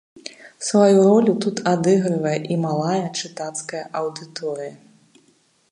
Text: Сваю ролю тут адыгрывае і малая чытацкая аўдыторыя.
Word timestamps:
Сваю 0.67 0.95
ролю 1.07 1.33
тут 1.43 1.57
адыгрывае 1.73 2.33
і 2.55 2.59
малая 2.65 3.03
чытацкая 3.19 3.83
аўдыторыя. 4.03 4.73